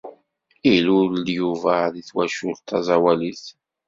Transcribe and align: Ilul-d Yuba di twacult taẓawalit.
Ilul-d 0.73 1.27
Yuba 1.37 1.75
di 1.93 2.01
twacult 2.09 2.61
taẓawalit. 2.67 3.45